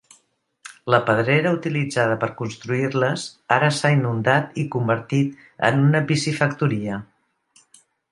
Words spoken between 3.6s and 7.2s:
s'ha inundat i convertit en una piscifactoria.